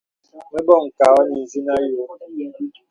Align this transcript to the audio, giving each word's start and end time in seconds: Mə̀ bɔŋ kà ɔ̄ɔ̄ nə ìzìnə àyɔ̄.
Mə̀ 0.51 0.61
bɔŋ 0.67 0.83
kà 0.97 1.05
ɔ̄ɔ̄ 1.17 1.23
nə 1.31 1.37
ìzìnə 1.43 1.71
àyɔ̄. 1.79 2.05